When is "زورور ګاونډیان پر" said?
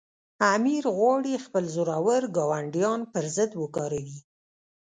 1.75-3.23